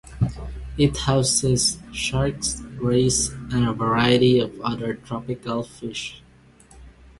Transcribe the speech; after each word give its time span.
It 0.79 0.97
houses 0.97 1.77
sharks, 1.93 2.59
rays, 2.81 3.29
and 3.51 3.67
a 3.67 3.71
variety 3.71 4.39
of 4.39 4.59
other 4.61 4.95
tropical 4.95 5.61
fish. 5.61 6.23